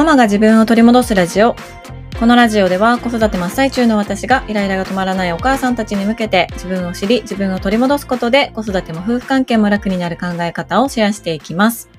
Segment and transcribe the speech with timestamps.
[0.00, 1.54] ママが自分を取り戻すラジオ。
[2.18, 11.90] このラジオでは子育て真っ最中の私がイライラが止まらないお母さんたちに向けて自分を知り自分を取り戻すことで子育ても夫婦関係も楽になる考え方をシェアしていきます。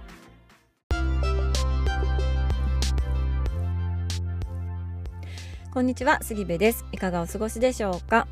[5.72, 6.86] こんにちは、杉部です。
[6.91, 8.27] いかがお過ごしでしょうか？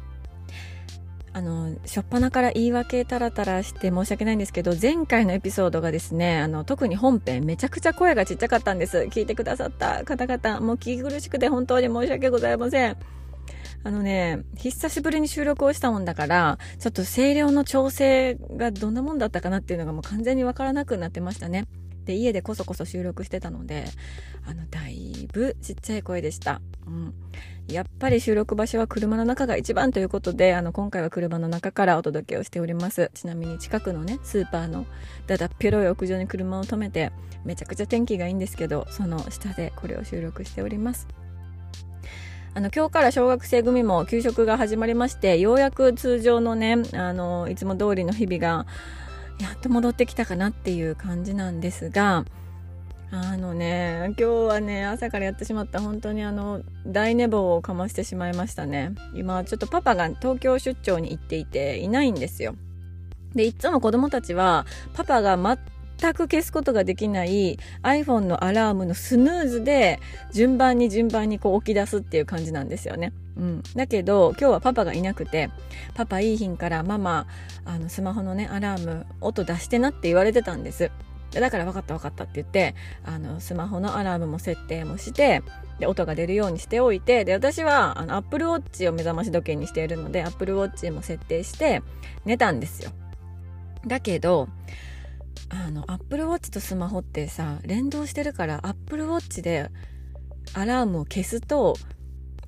[1.32, 9.08] あの、しょっぱなから言い訳たらたらして申し訳ないんですけど、前回のエピソードがですね、あの、特に本編めちゃくちゃ声がちっちゃかったんです。
[9.12, 12.98] 聞いてくださった方々、もう聞き苦しくて本当に申し訳ございません。
[13.84, 21.66] あのね、久しぶりに収録をしたもんだから、ちょっと声量の調整がどんなもんだったかなっていうのがもう完全にわからなくなってましたね。
[22.04, 23.86] で、家でこそこそ収録してたので、
[24.46, 26.60] あの、だいぶちっちゃい声でした。
[26.88, 27.14] うん。
[27.72, 33.12] やっぱり収録場所は車の中が一番ということで、あの、今回は車の中からお届けをしております。
[33.14, 34.86] ちなみに近くのね、スーパーの
[35.28, 37.12] だだっ広い屋上に車を止めて、
[37.46, 41.08] めちゃくちゃ天気がいいんですけど、その下でこれを収録しております。
[42.56, 48.66] あの、今日から小学生組も給食が始まりまして、ようやく通常のね、あの、いつも通りの日々が、
[49.40, 52.26] やっと戻ってきたかなっていう感じなんですが、
[53.12, 58.94] あのね、今日はね、朝からやってしまった本当にあの、大寝坊をかましてしまいましたね。
[59.16, 62.56] 今、ちょっとパパが東京出張に行っていていないんですよ。
[63.34, 70.00] で、いつも子供たちは、パパが全く消すことができない iPhone のアラームのスヌーズで
[70.32, 73.12] 順番に順番にこう起き出すっていう感じなんですよね。
[73.38, 73.64] うん。
[73.76, 75.50] だけど今日はパパがいなくて、
[75.96, 77.26] パパいい日からママ、
[77.66, 80.92] あのスマホのね、アラーム音出してなって言われてたんです。
[81.32, 85.44] だから分かった分かったって言って、あのスマホのアラームも設定もして、
[85.80, 91.82] で、音が出るようにしておいて、で、私はあの Apple Watch を目覚まし時計にしているので、Apple Watch も設定して
[92.26, 92.92] 寝たんですよ。
[93.86, 94.50] だけど、
[95.50, 99.70] あの、Apple Watch とスマホってさ、連動してるから、Apple Watch で
[100.54, 101.76] アラームを消すと、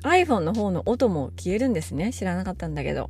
[0.03, 2.11] iPhone の方の音も消えるんですね。
[2.11, 3.07] 知らなかったんだけど。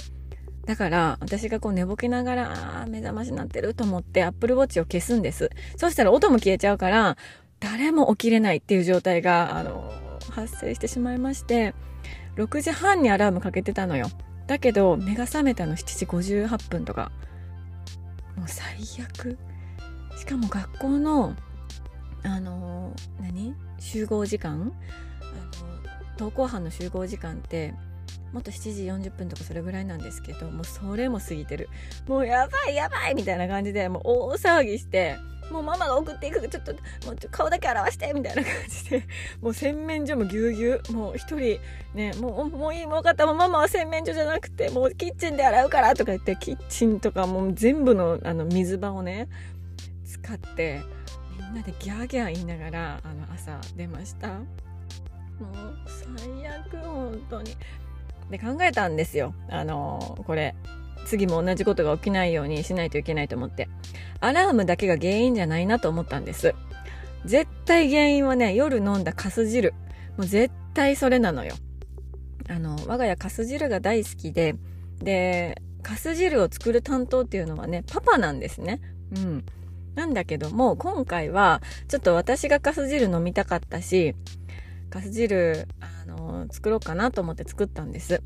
[0.65, 5.49] だから、私がこう寝ぼけながら、あ目覚ましになってると思って Apple Watch を消すんです。
[5.77, 7.17] そしたら音も消えちゃうから、
[7.59, 9.91] 誰も起きれないっていう状態が、あの、
[10.29, 11.73] 発生してしまいまして、
[12.35, 14.07] 6時半にアラームかけてたのよ。
[14.47, 17.11] だけど、目が覚めたの7時58分とか。
[18.35, 19.37] もう最悪。
[20.17, 21.35] しかも学校の
[22.23, 23.55] あの何？
[23.79, 24.71] 集合時間？
[25.21, 25.81] あの
[26.13, 27.73] 登校班の集合時間って
[28.33, 31.69] もっと7時40分とかそれぐらいなんですけどもうそれも過ぎてる。
[32.07, 35.17] もうやばいやばいみたいな感じでもう大騒ぎして
[35.51, 36.79] もうママが送っていくちょっとも
[37.11, 39.03] う顔だけ表してみたいな感じで
[39.41, 40.93] もう洗面所もぎゅうぎゅう。
[40.93, 41.59] もう一人
[41.93, 43.25] ねもうもういいもう分かった。
[43.25, 49.27] もママは洗面所じゃなくてもうキッチンで洗うからとか言ってキッチンとかもう全部のあの水場をね
[50.05, 50.81] 使って
[51.37, 54.29] みんなでギャーギャー言いながらあの朝出ました。
[54.29, 57.57] もう最悪本当に。
[58.31, 59.33] で考えたんですよ。
[59.49, 60.55] あのこれ
[61.05, 63.69] 次も同じことが起きないようにしないといけないと思って。
[64.19, 66.55] アラームだけが原因じゃないなと思ったんです。
[67.25, 69.73] 絶対原因はね夜飲んだカス汁。
[70.17, 71.55] もう絶対それなのよ。
[72.49, 74.55] あの我が家カス汁が大好きで。
[74.99, 78.81] でカス汁を作る担当っていうのはねパパなんですね。
[79.15, 79.45] うん。
[79.95, 84.15] なんだけども、今回は、ちょっと私がカス汁飲みたかったし、
[84.91, 88.21] カス汁、あの、作ろうかなと思って作ったんです。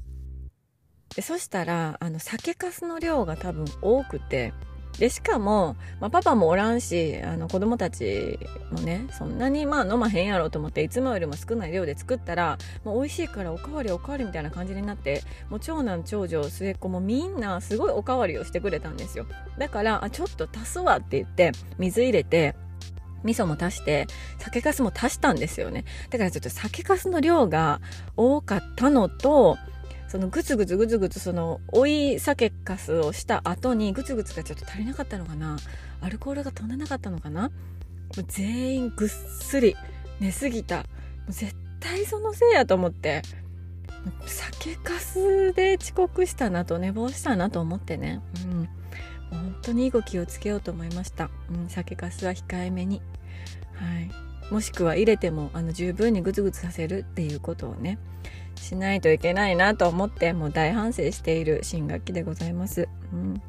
[1.15, 4.51] で、そしたら、あの、酒粕の量が多分多くて、
[4.97, 8.39] で、しかも、まあ、パパもおらんし、あの、子供たち
[8.71, 19.25] もね、そんなにまあ飲まへんやろうと思って、いつもよりも少ない量で作ったら、もう美味しいからおかわりおかわりみたいな感じになって、もう長男、長女、末っ子もみんなすごいおかわりをしてくれたんですよ。
[19.57, 22.55] だから、あ、ちょっと足すわって言って、水入れて、
[23.25, 24.07] 味噌も足して、
[24.39, 25.83] 酒粕も足したんですよね。
[26.09, 27.81] だからちょっと酒粕の量が
[28.15, 29.57] 多かったのと、
[30.07, 35.57] そのグツグツグツグツその追い酒かすをした後にグツグツがちょっと足りなかったのかな。
[36.01, 37.51] アルコールが飛んでなかったのかな。
[38.27, 39.75] 全員ぐっすり
[40.19, 40.85] 寝すぎた。
[41.27, 43.23] 絶対そのせいやと思って。
[44.25, 48.21] 酒かすで遅刻したなと寝坊したなと思ってね。
[48.45, 48.69] うん。
[49.31, 53.01] 本当にいいご気をつけようと思いました、うん、酒かすは控えめに
[53.73, 57.97] はいもしくは入れてもあの十分にグツグツさせるっていうことをね
[58.55, 62.87] しないといけないなと思ってもう大反省している新学期でございます。
[63.11, 63.41] うん、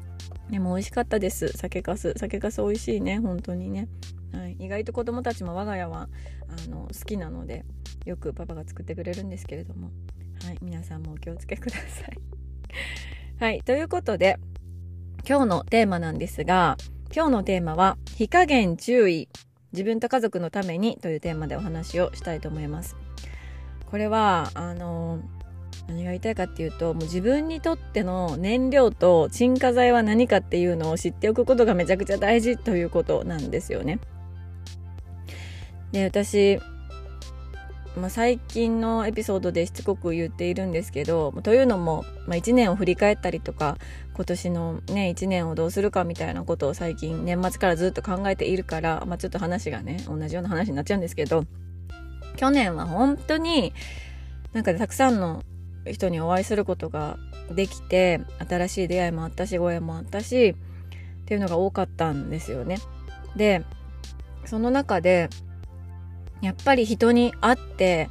[0.49, 1.49] でも美味しかったです。
[1.49, 2.13] 酒かす。
[2.17, 3.19] 酒かす美味しいね。
[3.19, 3.87] 本当にね。
[4.33, 6.09] はい、意外と子供たちも我が家は
[6.49, 7.63] あの好きなので
[8.05, 9.89] よくパパが作ってくれるんですけれども、
[10.45, 12.17] はい、皆さんもお気をつけください。
[13.39, 14.37] はい、ということで
[15.27, 16.77] 今日のテーマなんですが
[17.13, 19.27] 今日のテーマは火加減注意
[19.73, 22.95] 自分と家族のためにというテーマでお話をしたいと思います。
[23.91, 25.19] これはあの
[25.89, 33.99] 何が言いたいかっていうともう自分にとっての燃料と鎮火剤は何かっていうのを知っておくことがめちゃくちゃ大事ということなんですよね。
[35.91, 36.61] で私
[37.97, 43.77] まあ、最近のエピソードでしつこく言っているんですけどというのも、まあ、1年を振り返ったりとか
[44.13, 51.45] 今年のね1年をどうするかみたいなことを最近年末からずっと考えているから、まあ、ちょっと話がね同じような話になっちゃうんですけど
[52.35, 53.73] 去年は本当に
[54.53, 55.43] なんかたくさんの
[55.85, 57.17] 人にお会いすることが
[57.51, 62.77] できて新しい出会いもあったしご縁もあったしっていうのが多かったんですよね。
[63.35, 63.63] で
[64.45, 65.29] その中で
[66.41, 68.09] やっぱり人に会って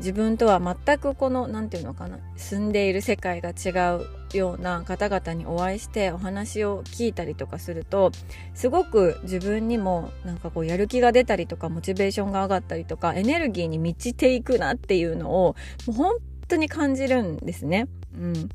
[0.00, 4.06] 自分とは全くこの何て言うのかな住んでいる世界が違う
[4.36, 8.12] ような方々にお会いしてお話を聞いたりとかすると
[8.54, 15.56] すごく自分にもなんかこうやる気が出たりとかモチベーションが上がったりとかエネルギーに満ちていくなっていうのを
[15.86, 16.16] もう本
[16.48, 17.86] 当に感じるんですね。
[18.14, 18.48] うん、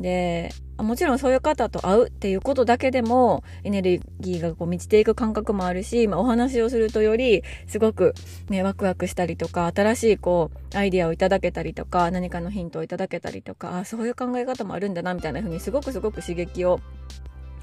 [0.00, 8.14] でもちろんそういう方と会うっていうことだけでもエネルギーがこう満ちていく感覚もあるし、まあ、お話をするとよりすごく
[8.48, 16.80] ねワクワクしたりとか新しいこうアイディアをいただけたりとか何かのヒントをいただけたりとかあそういう考え方もあるんだなみたいな風にすごくすごく刺激を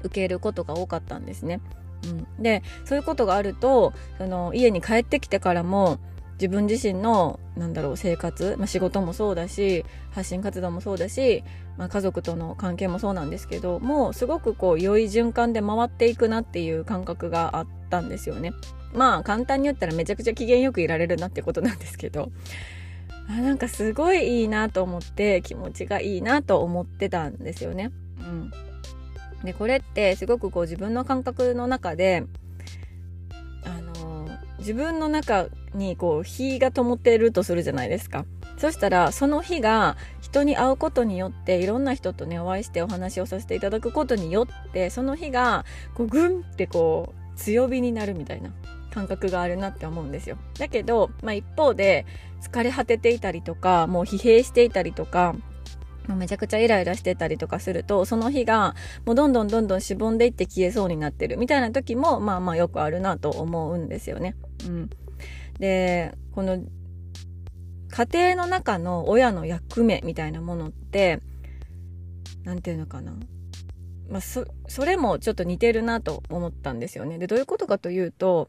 [0.02, 1.60] 受けることが多かったんですね。
[2.04, 5.98] うん、でそういうことがあるとその家に帰ってきてからも
[6.36, 11.42] 自分自身のなんだろう生活、まあ、仕事もそうだし発信活動もそうだし、
[11.78, 18.52] まあ、家族との関係もそうなんですけどもうすごくこう良い循環で回っていくなっていう感覚があったんですよね。
[18.92, 22.30] まあ簡単に言ったらめちゃくちゃ機嫌よくいられるなってことなんですけど
[23.28, 27.90] あなんかすごいいいなと思って気持ちがいいなと思ってたんですよね。
[28.20, 28.50] うん、
[29.44, 32.24] でこれってすごくこう自分の感覚の中で
[34.66, 38.24] 自分の中にこう火が灯ってるとするじゃないですか。
[38.58, 45.64] そしたらその日が人に会うことによっていろんな人とねお会いしてお話をさせていただくことによってその日が
[45.94, 48.50] こうグンってこう強火になるみたいな
[48.90, 50.38] 感覚があるなって思うんですよ。
[50.58, 52.06] だけど、まあ、一方で
[52.40, 55.36] 疲れ果てていたりとかもう疲弊していたりとか
[56.14, 58.74] めちゃくちゃイライラしてたりとかすると、その日が
[59.04, 64.36] もうどんどんどんどんしぼんでいって消えそうになってるみたいな時も、まあまあよくあるなと思うんですよね。
[64.66, 64.90] うん。
[65.58, 66.58] で、この
[67.90, 71.20] 家庭の中の親の役目みたいなものって、
[72.44, 73.12] なんていうのかな。
[74.08, 77.18] まあ、そ、それもちょっと似てるなと思ったんですよね。
[77.18, 78.48] で、どういうことかというと、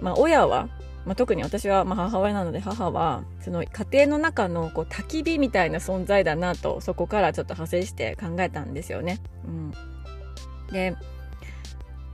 [0.00, 0.68] まあ、親は
[1.06, 9.18] まあ、特に私はま母親なので母はその家庭の中のこう焚き火みたいな存在だなとそこからちょっと派生して考えたんですよね。
[9.46, 9.72] うん、
[10.72, 10.94] で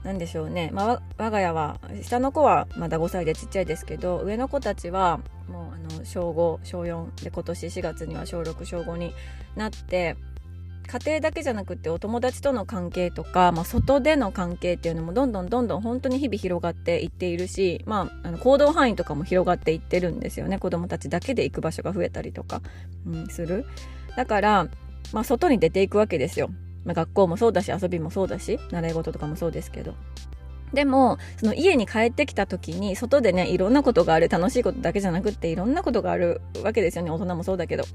[0.07, 5.19] 何でしょうね、まあ、我が家は下の子はまだ5歳でちっちゃいですけど上の子たちは
[5.49, 9.13] もうあの小5小4で今年4月には小6小5に
[9.57, 10.15] なって
[10.87, 20.57] 家庭だけじゃなくてお友達との関係とか、まあ、外での関係っていうのもどんどんどんどん本当に日々広がっていっているし、まあ、あの行動範囲とかも広がっていってるんですよね。
[20.57, 22.61] 子供たちだけで行く場所が増えたりとか、
[23.05, 23.65] うん、する。
[24.15, 24.67] だから、
[25.11, 26.49] まあ、外に出ていくわけですよ、
[26.87, 29.93] まあ、学校もそうだし遊びもそうだし習い事とかもそうですけど
[30.73, 37.09] でも、その家に帰ってきた時に、外でね、いろんなことがある、楽しいことだけじゃなくって、いろんなことがあるわけですよね。
[37.09, 37.85] 大人もそうだけど。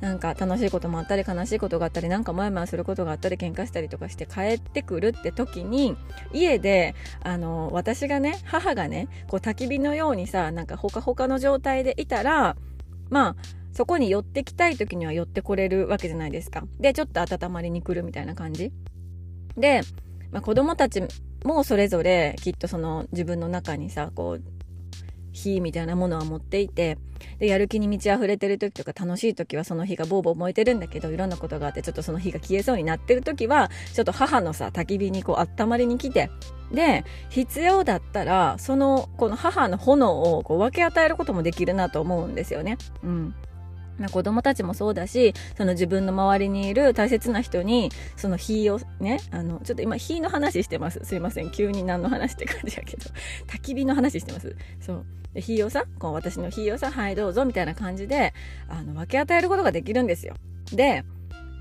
[0.00, 5.98] なんか楽しいこともあったり、悲しいことがあったり、なんかモヤモヤすることがあったり、喧嘩したりとかして帰ってくるって時に、
[6.32, 12.56] 家で、あの、私がね、母がね、こう焚き火のようにさ、なんかほかほかの状態でいたら、
[13.10, 13.36] まあ、
[13.74, 16.64] そこに寄ってきたい時には寄ってこれるわけじゃないですか。
[16.78, 18.72] で、ちょっと温まりに来るみたいな感じ。
[19.56, 19.82] で、
[20.30, 21.02] まあ、子供たち
[21.44, 24.42] もそれぞれきっとその自分の中にさこう
[25.32, 26.96] 火みたいなものは持っていて
[27.38, 36.30] でやる気に満ち溢れてる時とか楽しい時はその火がボーボー燃えてるんだけどいろんなことがあってちょっとその火が消えそうになってる時はちょっと母のさ焚き火にこう温まりに来て
[36.72, 42.78] で必要だったらそのこの母の炎をこう分け与えることもできるなと思うんですよね。
[43.02, 43.34] うん、
[44.10, 51.00] 子供たちもそうだし、その自分の周りにいる大切な人に、その火をね、あの、ちょっと今火の話してます。
[51.04, 51.50] すいません。
[51.50, 53.04] 急に何の話って感じやけど、
[53.46, 54.56] 焚き火の話してます。
[54.80, 55.06] そう。
[55.34, 58.34] で火をさ、こう私の火をさ、はいどうぞみたいな感じで、
[58.68, 60.34] あの、分け与えることができるんですよ。
[60.72, 61.04] で、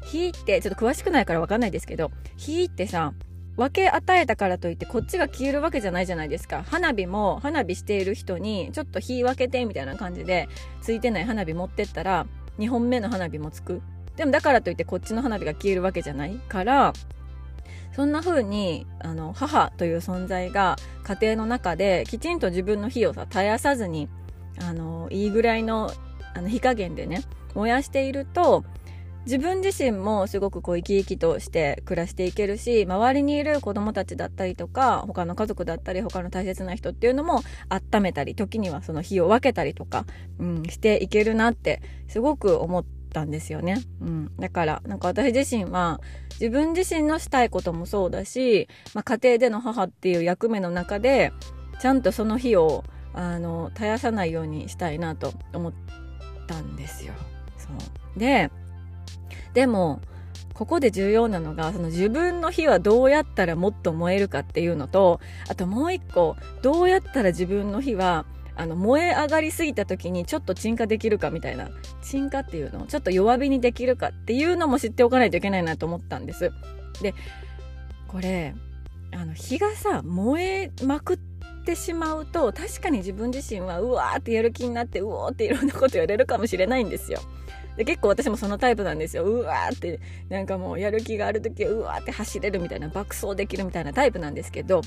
[0.03, 3.13] 火ってちょっと詳しくないからわかんないですけど、火ってさ、
[3.55, 6.63] 分け与えたからといってこっちが消えるわけじゃないじゃないですか。
[6.67, 10.49] 花火も花火している人にちょっと火分けてみたいな感じで
[10.81, 12.25] ついてない花火持ってったら
[12.57, 13.81] 2本目の花火もつく。
[14.15, 16.93] でもだからといってこっちの花火が消えるわけじゃないから
[17.95, 24.07] そんな風にあの母という存在が家庭の中できちんと自分の火をさ絶やさずに
[24.61, 25.91] あのいいぐらいの
[26.35, 27.23] あの火加減でね
[27.55, 28.63] 燃やしていると
[29.25, 40.05] 自分自身もすごくこう生き生きとして暮らしていけるし周りにいる子供たちだったりとか他の家族だったり他の大切な人っていうのも温めたり時にはその火を分けたりとか、
[40.39, 43.81] うん、していけるなってすごく思ったんですよね。
[44.01, 46.01] うん、だからなんか私自身は
[46.31, 51.31] 自分自身のしたいこともそうだし、まあ、家庭での母っていう役目の中で
[51.79, 55.73] ちゃんとその火をあの絶やさないようにしたいなと思っ
[56.47, 57.13] たんですよ。
[57.57, 58.51] そうで
[59.53, 60.01] でも
[60.53, 65.19] ここで重要なのがその自分の火はどうやったらもっと燃えるかっていうのと
[65.49, 71.69] あともう一個どうやったら自分の火はあの燃え上がりすぎた時にちょっと鎮火できるかみたいな
[72.03, 76.51] 鎮火っていうのをちょっと弱火にできるかっていうのも知っておかないといけないなと思ったんです。
[77.01, 77.15] で
[78.07, 78.53] これ
[79.11, 81.17] あの火がさ燃えまくっ
[81.65, 87.19] てしまうと確かに自分自身はうわーってやる気になってうおーっていろんなことやれるかもしれないんですよ。
[87.77, 89.23] で結構私もそのタイプなんですよ。
[89.23, 89.99] うわーって
[90.29, 94.81] なんかもうやる気がある時はうわーって走れるみたいな爆走できるみたいなタイプなんですけど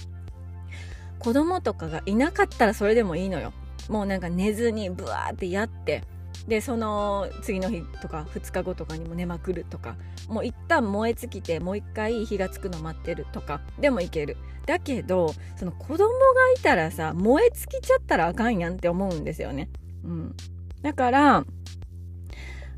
[1.18, 3.52] 子供とかがいなかったらそれでもいいのよ。
[3.88, 6.02] もうなんか寝ずにブワーってやって
[6.48, 9.96] でその次の日とか2日後とかにも寝まくるとか
[10.28, 14.36] もう一旦燃え尽きてもう一回火がつくの待ってるとかでもいける。
[14.66, 19.68] だけどその子供がいたらさ燃え尽きちゃったらあかんやんって思うんですよね、
[20.04, 20.36] うん、
[20.82, 21.44] だから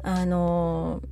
[0.03, 1.03] あの、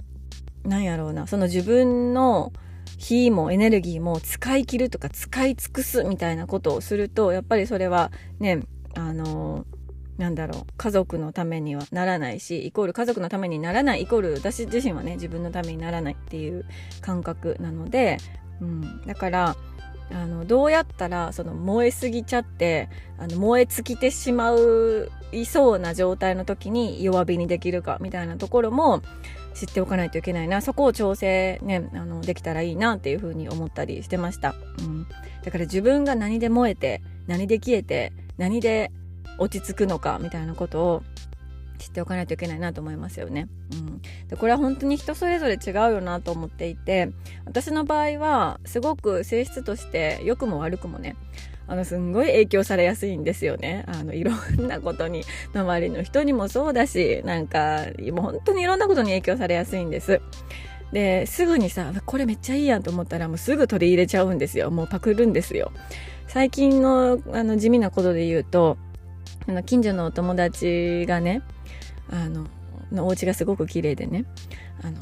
[0.65, 2.53] なんやろうな、その自分の
[2.99, 8.63] 火もエネルギーも使い切るとか使い尽くすみたいなことをすると、やっぱりそれはね、
[8.95, 12.41] あのー、なんだろう、家族のためにはならない。
[12.41, 16.65] し、イコール家族のためにならない、イコール私自身はね、自分のためにならないっていう
[17.01, 18.17] 感覚なので、
[18.61, 19.57] うん、だから、
[20.11, 29.03] あのどうやったらその燃えすぎちゃってあの燃え尽きてしまういそうな状態の時に弱火にできるかみたいなところも
[29.55, 30.61] 知っておかないといけないな。
[30.61, 35.07] そこを調整ねあのできたらいいなっていうふうに思ったりしてました、うん、
[35.43, 38.93] だから自分が何で燃えて何で消えて何で
[39.39, 41.03] 落ち着くのかみたいなことを
[41.77, 43.49] 知っておかないといけないなと思いますよね。
[43.73, 47.11] うん、でこれは本当に人それぞれ違うよなと思っていて
[47.45, 51.17] 私の場合はすごく性質として良くも悪くもね
[51.69, 53.85] あのすんごい影響されやすいんですよね。
[53.89, 60.21] あのいろんなことに周りの人にもそうだしなんかもう本当にいろんなことに影響されやすいんです。
[60.93, 65.73] ですぐにさこれめっちゃいいやんと思ったらもうすぐ取り入れちゃうんですよもうパクるんですよ
[66.29, 68.77] 最近のあの地味なことで言うと
[69.49, 71.43] あの近所のお友達がね
[72.11, 72.47] あの
[72.93, 74.25] のお家がすごく綺麗でね
[74.83, 75.01] あの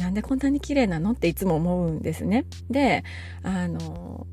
[0.00, 1.12] なんでこんなに綺麗なの？
[1.12, 2.44] っていつも思うんですね。
[2.70, 3.04] で
[3.42, 4.26] あの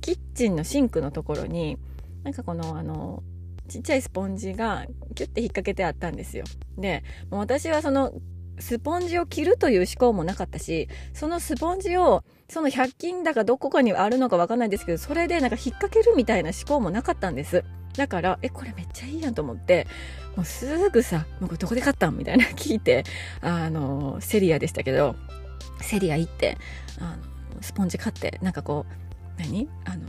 [0.00, 1.76] キッチンのシンクのところに
[2.24, 3.22] なんかこのあの
[3.68, 6.44] ちっちゃいスポンジがキュッて引っ掛けてあったんですよ。
[6.78, 8.12] でもう私はその
[8.58, 17.62] スポンジを切るという思考もなかったしそのスポンジをその100均だかどこかにあるのかわかんないですけどそれでなんか引っ掛けるみたいな思考もなかったんです。
[17.98, 19.88] だから、え、これめっちゃいいやんと思って、
[20.36, 22.16] もうすぐさ、もうどこで買ったん？
[22.16, 23.04] みたいな 聞いて、
[23.40, 25.16] あの、セリアでしたけど、
[25.82, 26.56] セリア行って、
[27.00, 27.16] あ
[27.54, 29.68] の、スポンジ買って、なんかこう、何？
[29.84, 30.08] あの、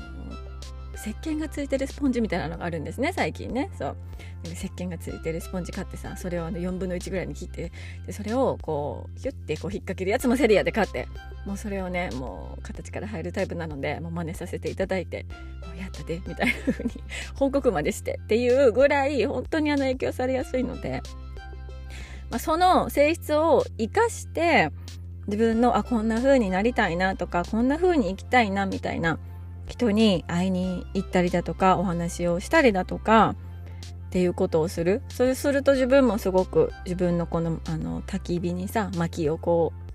[1.00, 3.70] 石鹸がついてるスポンジみたいなのがあるんですね最近ね。
[3.78, 3.96] そう。
[4.44, 7.72] 石鹸がついてるスポンジ買ってさそれをあの4分の1ぐらいに切って
[8.06, 11.08] でそれをこうヒュッてこう引っ掛けるやつもセリアで買って
[11.46, 15.26] もうそれをねもう形から入るタイプなのでもう真似させていただいて
[15.68, 16.92] もうやったでみたいな風に
[17.36, 21.02] 報告までしてっていうぐらい本当にあの影響されやすいので、
[22.30, 24.72] まあ、その性質を生かして
[25.28, 29.20] 自分のあこんな風になりたいなとかこんな風に生きたいなみたいな
[29.70, 33.36] 人に会いに行ったりだとかお話をしたりだとか
[34.08, 35.02] っていうことをする。
[35.10, 39.90] そうすると自分もすごく自分のこのあの焚き火にさ薪をこう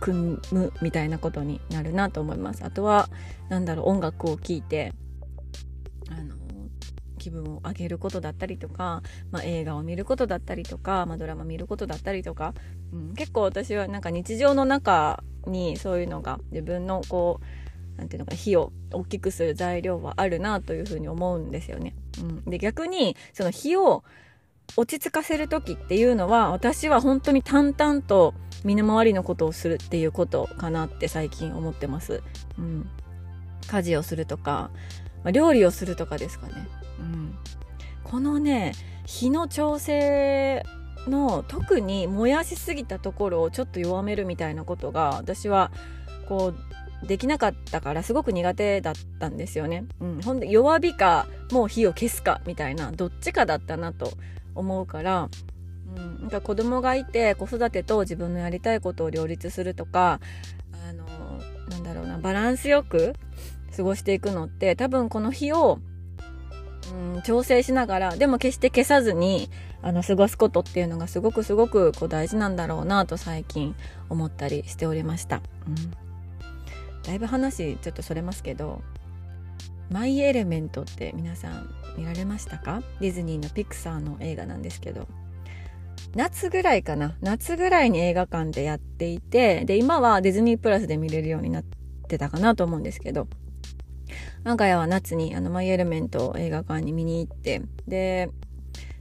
[0.00, 2.64] 組むみたいなことになるなと思います。
[2.64, 3.08] あとは
[3.48, 4.92] 何だろう音楽を聴いて
[6.10, 6.34] あの
[7.18, 12.54] 気分を上げることだったりとか、まあ、映画を見ることだったりとか、まあ、ドラマ見ることだったりとか、
[12.92, 17.63] うん、結構私はなんか日常の中にそういうのが自分のこう
[17.96, 21.94] なんていうのか火を大きくする材料はあるなというふうに思うんですよね。
[22.20, 24.04] うん、で逆にその火を
[24.76, 28.34] 落ち着かせる時っていうのは私は本当に淡々と
[28.64, 32.22] 身の回りのことをするっていうことかなって最近思ってます。
[32.58, 32.88] うん、
[33.68, 34.70] 家事をするとか、
[35.22, 36.54] まあ、料理をするとかですかね。
[36.98, 37.34] うん、
[38.02, 38.72] このね
[39.04, 40.64] 火の調整
[41.06, 45.70] の特に燃やしすぎたところをちょっと弱めるみたいなことが私は
[46.28, 49.84] こうできなかったからすごく苦手だったんですよね。
[50.00, 54.12] うん、ほんで弱火かもう火を消すかみたいなどっちかだったなと
[54.54, 55.28] 思うから、
[55.96, 60.20] うん、なんか子供がいて子育てと自分のやりたいことを両立するとか
[60.88, 61.04] あの
[61.68, 63.14] なんだろうなバランスよく
[63.76, 65.80] 過ごしていくのって多分この日を、
[67.14, 69.50] うん、調整しながらでも決して消さずに
[69.82, 73.74] あの過ごすことっていうのがすごくすごくこう大事なんだろうなと最近
[74.08, 75.42] 思ったりしておりました。
[75.68, 76.04] うん
[77.06, 78.82] だいぶ話ちょっとそれますけど
[79.90, 82.82] マイ・エレメントって皆さん見られましたか？
[83.00, 85.06] ディズニーのピクサーの映画なんですけど。
[86.16, 87.16] 夏ぐらいかな。
[87.20, 91.64] 夏ぐらいに映画館でやっていてで今はディズニープラスで見れるようになっ
[92.08, 93.28] てたかなと思うんですけど。
[94.44, 98.30] 我が家は夏にあのマイ・エレメントを映画館に見に行ってで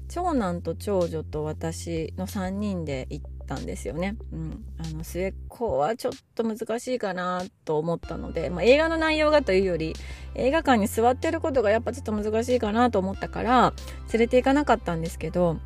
[0.08, 4.16] 長男と長女と私の3人で行ったんですよね。
[4.32, 4.66] うん。
[4.78, 9.96] あの、末っ子はちょっと難しいかなと思ったので、まあ、映画の内容がというより、
[10.36, 13.74] 映画館に座ってることがやっぱちょっと難しいかなと思ったから、
[14.12, 15.58] 連れて行かなかったんですけど、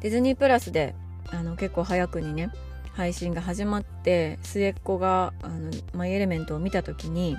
[0.00, 0.94] ディズニープラスで、
[1.30, 2.50] あの、結構早くにね、
[2.92, 7.36] 配信が始まって、末っ子が、あの、マイエレメントを見た時に、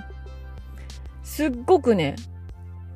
[1.22, 2.16] すっごくね、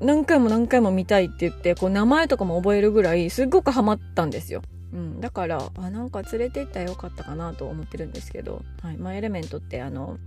[0.01, 4.63] 何回も何回も見たいって言って、こう名前とかも覚えるぐらい、すっごくハマったんですよ。
[4.93, 8.97] うん、だからあなんか連れて行ったらよかったかなと思ってるんですけど、はい。
[8.97, 10.19] まあ、エレメントってあの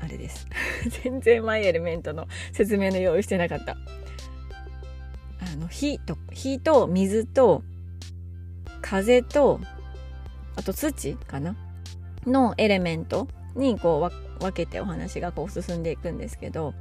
[0.00, 0.46] あれです。
[1.02, 3.72] 全然マイエレメントの説明の用意してなかった。
[3.72, 7.62] あの火と火と水と
[8.80, 9.60] 風と
[10.56, 11.54] あと土かな？
[12.26, 16.74] のエレメントにこう分けてお話がこう進んでいくんですけど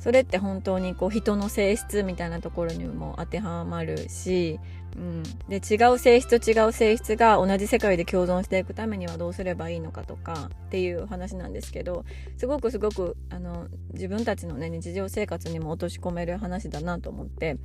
[0.00, 4.58] それって本当にこう人の性質みたいなところにも当てはまるし、
[4.96, 12.06] うん、で違う性質と違う性質が同じ世界で共存していくためにはどうすればいいのかとかっていう話なんですけど
[12.38, 17.58] すごくすごくあの自分たちのね日常生活にも落とし込める話だなと思って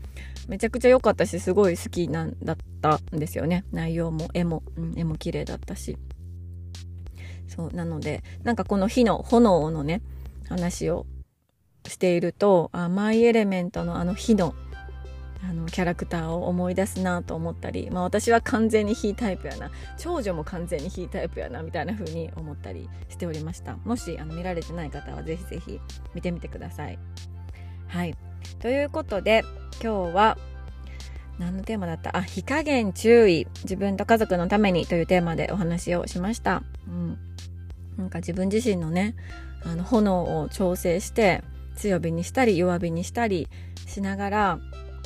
[0.50, 3.64] めちゃくちゃ良かったしすごい好きなんだったんですよね。
[3.72, 5.98] 内容も絵も、うん、絵も綺麗だったし。
[7.48, 10.02] そうなのでなんかこの火の炎のね
[10.50, 11.06] 話を
[11.88, 14.56] しているとあマイ・エレメントのあの火の
[15.48, 19.70] あのキャラクターを思い出すなと思ったり、まあ、私は完全に火タイプやな。
[19.96, 23.78] 長女も完全に火タイプやなみたいな風に思ったりしておりました。
[23.86, 25.80] もしあの見られてない方はぜひぜひ
[26.16, 26.98] 見てみてください。
[27.88, 28.16] はい。
[28.60, 29.44] ということで
[29.84, 30.38] 今日は
[31.38, 32.18] 何のテーマだった？
[32.18, 33.46] あ火加減注意。
[33.66, 36.64] 自分と家族のためにというテーマでお話をしました。
[36.88, 37.20] うん。
[37.98, 39.16] なんか自分自身のね
[39.64, 41.44] あの炎を調整して
[41.76, 43.48] 強火にしたり弱火にしたり
[43.88, 44.60] しながら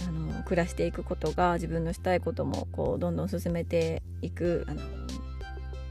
[0.08, 4.82] あの暮らしていくことが自分のしたいこともこうどんどん進めていくあの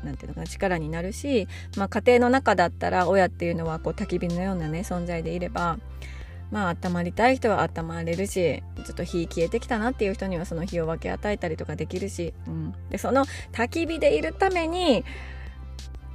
[0.05, 5.79] なんていうのかな力になるし、まあ、家庭の中だったら親っていうのはこう焚き火のようなね存在でいれば
[6.51, 15.05] まあ温まりたい人は温まれるしちょっと火消えてきたなっていう人にはその火を分け与えたりとかできるし、うん、でその焚き火でいるために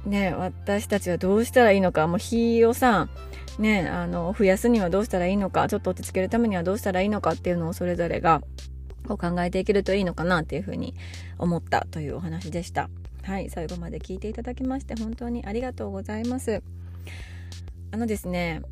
[0.06, 3.08] ね私たちはどうしたらいいのかもう日をさ
[3.58, 8.42] ね、あの、増やすにはどうしたらいいのか、ちょっと落ち着けるためにはどうしたらいいのかっていうのをそれぞれが
[9.06, 10.94] こう考えていけるといいのかなっていうふうに
[11.38, 12.88] 思ったというお話でした。
[13.22, 16.62] はい、最後まで聞いていただきまして本当にありがとうございます。
[17.90, 18.62] あのですね、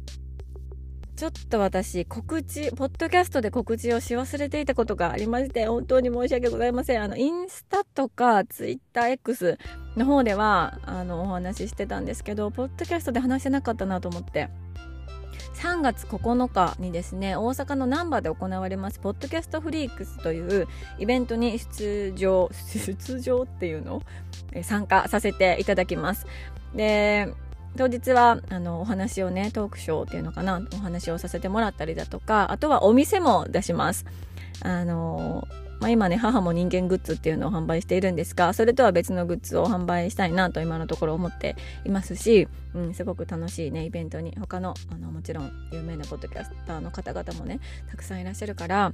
[1.16, 7.03] ちょっと私、告知、ポッドキャストで告知をし忘れていたことがありまして、本当に申し訳ございません。
[7.03, 9.59] あの、インスタとかツイッター X
[9.96, 14.48] の方では、あの、お話ししてたんですけど、ポッドキャストで話してなかったなと思って。
[15.55, 20.66] 3月9日にですね大阪の難波で行われますポッドキャストフリークスという
[20.98, 24.03] イベントに出場 出場っていうの？
[24.62, 26.27] 参加させていただきます
[26.75, 27.33] で
[27.77, 34.05] 当日はあのお話をねトークショーっていうのかなお話をさせてもらったりだとかあとはお店も出します。
[34.61, 35.49] あの
[35.81, 47.59] まあ、今ね母も人間グッズっていうのを販売しているんですがそれとは別のグッズを販売したいなと今のところ思っていますし、うん、すごく楽しいねイベントに他のあのもちろん有名なポッドキャスターの方々もね
[47.91, 48.93] たくさんいらっしゃるから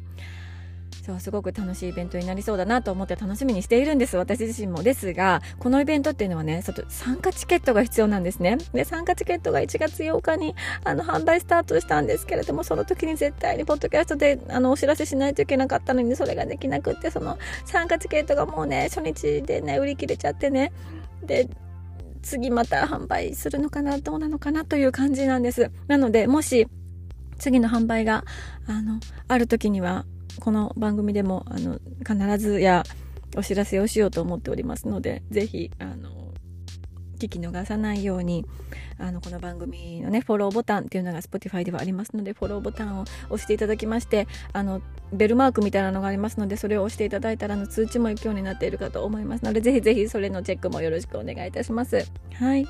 [1.09, 4.16] そうすごく楽しいイベントになりそうだなと思って楽しみにしているんです。
[4.16, 8.59] 私自身もですがこのイベントっていうのはねちょっと参加チケットが必要なんですね。
[8.74, 20.72] で参加チケットが1月8日にあの販売スタートしたんですけれどもその時に絶対にポッドキャストであのお知らせしないといけなかったのにそれができなくってその参加チケットがもうね初日でね売り切れちゃってね。
[21.22, 21.48] で
[22.22, 25.70] 次また販売するのかなどうなのかなという感じなんです。
[25.87, 26.66] なのでもし
[27.38, 28.24] 次の販売が
[28.66, 30.05] あのある時には
[30.40, 32.85] この番組でもあの必ずや
[33.37, 36.18] お知らせをしようと思っておりますので、ぜひ、あの、
[37.18, 38.46] 聞き逃さないように
[38.96, 44.81] あのこの番組のねフォローボタンっていうのが Spotify ではありますのでフォローボタンを押していただきましてあの
[45.12, 52.07] ベルマークみたいなのがありますのでそれを押していただいたらの通知も行くようになっているかと思いますのでぜひぜひそれのチェックもよろしくお願いいたします。
[52.35, 52.66] はい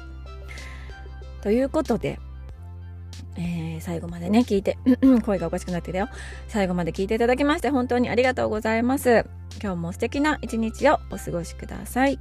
[1.42, 2.18] ということで
[3.38, 4.76] えー、最後までね、聞いて、
[5.24, 6.08] 声がおかしくなってたよ。
[6.48, 9.24] 最後まで聞いていただきまして本当にありがとうございます。
[9.62, 12.18] 今日も素敵な一日をお過ごしください。